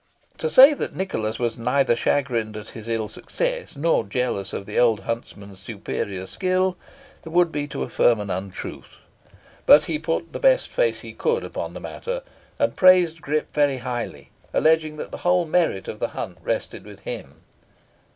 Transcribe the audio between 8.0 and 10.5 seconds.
an untruth; but he put the